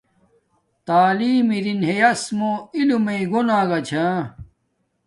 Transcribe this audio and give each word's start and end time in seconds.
تعیلم 0.85 1.47
ارین 1.57 1.79
ہیاس 1.89 2.23
موں 2.37 2.55
علم 2.77 3.01
میے 3.05 3.19
گون 3.31 3.47
آگا 3.59 3.79
چھا 3.87 4.05